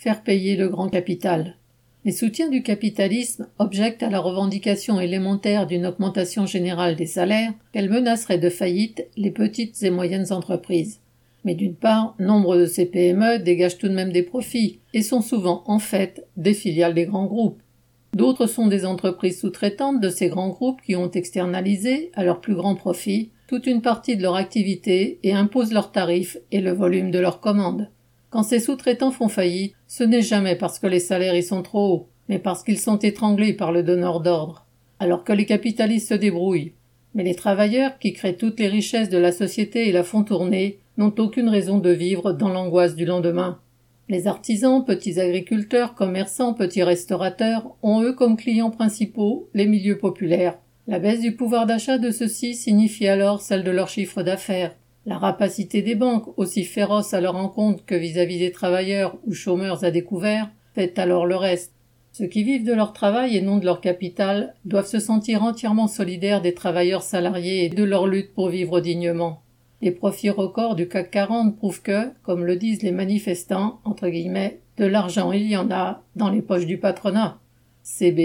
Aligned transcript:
faire 0.00 0.22
payer 0.22 0.56
le 0.56 0.70
grand 0.70 0.88
capital. 0.88 1.56
Les 2.06 2.12
soutiens 2.12 2.48
du 2.48 2.62
capitalisme 2.62 3.48
objectent 3.58 4.02
à 4.02 4.08
la 4.08 4.18
revendication 4.18 4.98
élémentaire 4.98 5.66
d'une 5.66 5.84
augmentation 5.84 6.46
générale 6.46 6.96
des 6.96 7.04
salaires 7.04 7.52
qu'elle 7.74 7.90
menacerait 7.90 8.38
de 8.38 8.48
faillite 8.48 9.06
les 9.18 9.30
petites 9.30 9.82
et 9.82 9.90
moyennes 9.90 10.32
entreprises. 10.32 11.00
Mais 11.44 11.54
d'une 11.54 11.74
part, 11.74 12.14
nombre 12.18 12.56
de 12.56 12.64
ces 12.64 12.86
PME 12.86 13.40
dégagent 13.40 13.76
tout 13.76 13.88
de 13.88 13.94
même 13.94 14.10
des 14.10 14.22
profits 14.22 14.80
et 14.94 15.02
sont 15.02 15.20
souvent 15.20 15.64
en 15.66 15.78
fait 15.78 16.26
des 16.38 16.54
filiales 16.54 16.94
des 16.94 17.04
grands 17.04 17.26
groupes. 17.26 17.60
D'autres 18.14 18.46
sont 18.46 18.68
des 18.68 18.86
entreprises 18.86 19.40
sous-traitantes 19.40 20.00
de 20.00 20.08
ces 20.08 20.28
grands 20.28 20.48
groupes 20.48 20.80
qui 20.80 20.96
ont 20.96 21.10
externalisé, 21.10 22.10
à 22.14 22.24
leur 22.24 22.40
plus 22.40 22.54
grand 22.54 22.74
profit, 22.74 23.32
toute 23.48 23.66
une 23.66 23.82
partie 23.82 24.16
de 24.16 24.22
leur 24.22 24.36
activité 24.36 25.18
et 25.22 25.34
imposent 25.34 25.74
leurs 25.74 25.92
tarifs 25.92 26.38
et 26.52 26.62
le 26.62 26.72
volume 26.72 27.10
de 27.10 27.18
leurs 27.18 27.40
commandes. 27.40 27.90
Quand 28.30 28.44
ces 28.44 28.60
sous-traitants 28.60 29.10
font 29.10 29.28
faillite, 29.28 29.74
ce 29.88 30.04
n'est 30.04 30.22
jamais 30.22 30.54
parce 30.54 30.78
que 30.78 30.86
les 30.86 31.00
salaires 31.00 31.34
y 31.34 31.42
sont 31.42 31.62
trop 31.62 31.92
hauts, 31.92 32.08
mais 32.28 32.38
parce 32.38 32.62
qu'ils 32.62 32.78
sont 32.78 32.98
étranglés 32.98 33.52
par 33.52 33.72
le 33.72 33.82
donneur 33.82 34.20
d'ordre. 34.20 34.66
Alors 35.00 35.24
que 35.24 35.32
les 35.32 35.46
capitalistes 35.46 36.10
se 36.10 36.14
débrouillent. 36.14 36.72
Mais 37.14 37.24
les 37.24 37.34
travailleurs, 37.34 37.98
qui 37.98 38.12
créent 38.12 38.36
toutes 38.36 38.60
les 38.60 38.68
richesses 38.68 39.08
de 39.08 39.18
la 39.18 39.32
société 39.32 39.88
et 39.88 39.92
la 39.92 40.04
font 40.04 40.22
tourner, 40.22 40.78
n'ont 40.96 41.12
aucune 41.18 41.48
raison 41.48 41.78
de 41.78 41.90
vivre 41.90 42.32
dans 42.32 42.50
l'angoisse 42.50 42.94
du 42.94 43.04
lendemain. 43.04 43.58
Les 44.08 44.28
artisans, 44.28 44.84
petits 44.84 45.18
agriculteurs, 45.18 45.94
commerçants, 45.94 46.54
petits 46.54 46.84
restaurateurs 46.84 47.74
ont 47.82 48.02
eux 48.02 48.12
comme 48.12 48.36
clients 48.36 48.70
principaux 48.70 49.48
les 49.54 49.66
milieux 49.66 49.98
populaires. 49.98 50.58
La 50.86 50.98
baisse 50.98 51.20
du 51.20 51.34
pouvoir 51.34 51.66
d'achat 51.66 51.98
de 51.98 52.10
ceux-ci 52.10 52.54
signifie 52.54 53.08
alors 53.08 53.40
celle 53.40 53.64
de 53.64 53.70
leur 53.70 53.88
chiffre 53.88 54.22
d'affaires. 54.22 54.74
La 55.06 55.16
rapacité 55.16 55.80
des 55.80 55.94
banques, 55.94 56.38
aussi 56.38 56.64
féroce 56.64 57.14
à 57.14 57.20
leur 57.20 57.36
encontre 57.36 57.84
que 57.86 57.94
vis-à-vis 57.94 58.38
des 58.38 58.52
travailleurs 58.52 59.16
ou 59.26 59.32
chômeurs 59.32 59.82
à 59.84 59.90
découvert, 59.90 60.50
fait 60.74 60.98
alors 60.98 61.26
le 61.26 61.36
reste. 61.36 61.72
Ceux 62.12 62.26
qui 62.26 62.42
vivent 62.42 62.66
de 62.66 62.74
leur 62.74 62.92
travail 62.92 63.36
et 63.36 63.40
non 63.40 63.58
de 63.58 63.64
leur 63.64 63.80
capital 63.80 64.54
doivent 64.64 64.86
se 64.86 64.98
sentir 64.98 65.42
entièrement 65.42 65.86
solidaires 65.86 66.42
des 66.42 66.54
travailleurs 66.54 67.02
salariés 67.02 67.64
et 67.64 67.68
de 67.68 67.84
leur 67.84 68.06
lutte 68.06 68.34
pour 68.34 68.48
vivre 68.48 68.80
dignement. 68.80 69.42
Les 69.80 69.92
profits 69.92 70.30
records 70.30 70.74
du 70.74 70.88
CAC 70.88 71.10
40 71.10 71.56
prouvent 71.56 71.80
que, 71.80 72.10
comme 72.22 72.44
le 72.44 72.56
disent 72.56 72.82
les 72.82 72.92
manifestants, 72.92 73.80
entre 73.84 74.08
guillemets, 74.08 74.60
de 74.76 74.84
l'argent 74.84 75.32
il 75.32 75.46
y 75.46 75.56
en 75.56 75.70
a 75.70 76.02
dans 76.16 76.28
les 76.28 76.42
poches 76.42 76.66
du 76.66 76.78
patronat. 76.78 77.38
CB. 77.82 78.20